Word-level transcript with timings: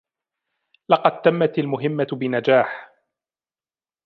لقد 0.89 1.21
تمت 1.21 1.57
المهمه 1.59 2.07
بنجاح 2.11 2.93